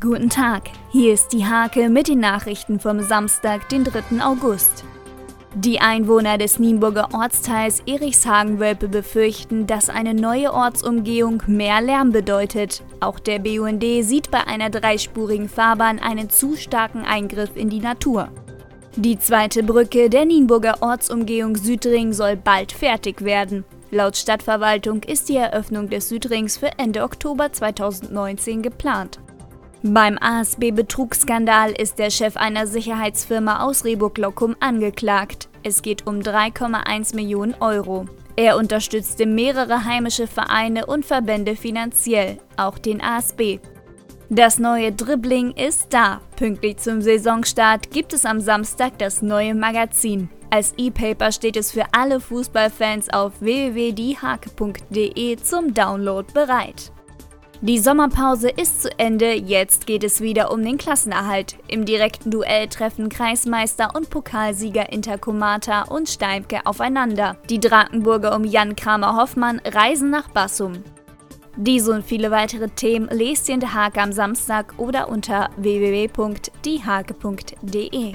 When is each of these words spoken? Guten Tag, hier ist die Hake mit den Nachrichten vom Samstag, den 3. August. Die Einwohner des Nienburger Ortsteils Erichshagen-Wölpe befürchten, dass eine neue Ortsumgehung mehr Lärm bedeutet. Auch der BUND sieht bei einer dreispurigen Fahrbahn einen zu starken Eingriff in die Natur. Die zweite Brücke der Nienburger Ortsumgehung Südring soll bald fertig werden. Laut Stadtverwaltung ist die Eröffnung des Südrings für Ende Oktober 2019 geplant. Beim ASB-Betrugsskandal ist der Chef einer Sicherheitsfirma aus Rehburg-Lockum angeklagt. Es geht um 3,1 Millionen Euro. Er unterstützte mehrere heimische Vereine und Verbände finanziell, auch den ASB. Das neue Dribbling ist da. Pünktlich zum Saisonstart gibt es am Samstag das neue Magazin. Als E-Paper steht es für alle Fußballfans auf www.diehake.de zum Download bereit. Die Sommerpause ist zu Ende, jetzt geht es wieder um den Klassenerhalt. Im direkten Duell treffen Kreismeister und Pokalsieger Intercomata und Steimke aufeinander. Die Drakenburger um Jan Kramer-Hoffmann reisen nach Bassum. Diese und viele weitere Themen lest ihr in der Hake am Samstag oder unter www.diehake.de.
Guten 0.00 0.30
Tag, 0.30 0.70
hier 0.92 1.12
ist 1.12 1.32
die 1.32 1.44
Hake 1.44 1.88
mit 1.88 2.06
den 2.06 2.20
Nachrichten 2.20 2.78
vom 2.78 3.00
Samstag, 3.00 3.68
den 3.68 3.82
3. 3.82 4.22
August. 4.24 4.84
Die 5.56 5.80
Einwohner 5.80 6.38
des 6.38 6.60
Nienburger 6.60 7.08
Ortsteils 7.12 7.82
Erichshagen-Wölpe 7.84 8.86
befürchten, 8.86 9.66
dass 9.66 9.90
eine 9.90 10.14
neue 10.14 10.52
Ortsumgehung 10.52 11.42
mehr 11.48 11.80
Lärm 11.80 12.12
bedeutet. 12.12 12.84
Auch 13.00 13.18
der 13.18 13.40
BUND 13.40 13.82
sieht 14.02 14.30
bei 14.30 14.46
einer 14.46 14.70
dreispurigen 14.70 15.48
Fahrbahn 15.48 15.98
einen 15.98 16.30
zu 16.30 16.54
starken 16.54 17.04
Eingriff 17.04 17.56
in 17.56 17.68
die 17.68 17.80
Natur. 17.80 18.28
Die 18.94 19.18
zweite 19.18 19.64
Brücke 19.64 20.08
der 20.08 20.26
Nienburger 20.26 20.76
Ortsumgehung 20.80 21.56
Südring 21.56 22.12
soll 22.12 22.36
bald 22.36 22.70
fertig 22.70 23.24
werden. 23.24 23.64
Laut 23.90 24.16
Stadtverwaltung 24.16 25.02
ist 25.02 25.28
die 25.28 25.36
Eröffnung 25.36 25.88
des 25.88 26.08
Südrings 26.08 26.56
für 26.56 26.70
Ende 26.78 27.02
Oktober 27.02 27.52
2019 27.52 28.62
geplant. 28.62 29.18
Beim 29.82 30.18
ASB-Betrugsskandal 30.20 31.70
ist 31.70 32.00
der 32.00 32.10
Chef 32.10 32.36
einer 32.36 32.66
Sicherheitsfirma 32.66 33.60
aus 33.60 33.84
Rehburg-Lockum 33.84 34.56
angeklagt. 34.58 35.48
Es 35.62 35.82
geht 35.82 36.04
um 36.08 36.16
3,1 36.16 37.14
Millionen 37.14 37.54
Euro. 37.60 38.06
Er 38.34 38.56
unterstützte 38.56 39.24
mehrere 39.24 39.84
heimische 39.84 40.26
Vereine 40.26 40.86
und 40.86 41.06
Verbände 41.06 41.54
finanziell, 41.54 42.38
auch 42.56 42.78
den 42.78 43.00
ASB. 43.00 43.60
Das 44.30 44.58
neue 44.58 44.90
Dribbling 44.90 45.52
ist 45.52 45.86
da. 45.90 46.22
Pünktlich 46.34 46.78
zum 46.78 47.00
Saisonstart 47.00 47.92
gibt 47.92 48.12
es 48.12 48.24
am 48.24 48.40
Samstag 48.40 48.98
das 48.98 49.22
neue 49.22 49.54
Magazin. 49.54 50.28
Als 50.50 50.74
E-Paper 50.76 51.30
steht 51.30 51.56
es 51.56 51.70
für 51.70 51.84
alle 51.92 52.18
Fußballfans 52.20 53.10
auf 53.10 53.40
www.diehake.de 53.40 55.36
zum 55.36 55.72
Download 55.72 56.26
bereit. 56.32 56.90
Die 57.60 57.80
Sommerpause 57.80 58.50
ist 58.50 58.82
zu 58.82 58.98
Ende, 59.00 59.34
jetzt 59.34 59.88
geht 59.88 60.04
es 60.04 60.20
wieder 60.20 60.52
um 60.52 60.62
den 60.62 60.78
Klassenerhalt. 60.78 61.56
Im 61.66 61.84
direkten 61.84 62.30
Duell 62.30 62.68
treffen 62.68 63.08
Kreismeister 63.08 63.96
und 63.96 64.10
Pokalsieger 64.10 64.92
Intercomata 64.92 65.82
und 65.82 66.08
Steimke 66.08 66.64
aufeinander. 66.66 67.36
Die 67.50 67.58
Drakenburger 67.58 68.36
um 68.36 68.44
Jan 68.44 68.76
Kramer-Hoffmann 68.76 69.60
reisen 69.64 70.08
nach 70.08 70.28
Bassum. 70.28 70.84
Diese 71.56 71.90
und 71.90 72.04
viele 72.04 72.30
weitere 72.30 72.68
Themen 72.68 73.08
lest 73.10 73.48
ihr 73.48 73.54
in 73.54 73.60
der 73.60 73.74
Hake 73.74 74.00
am 74.00 74.12
Samstag 74.12 74.74
oder 74.78 75.08
unter 75.08 75.50
www.diehake.de. 75.56 78.14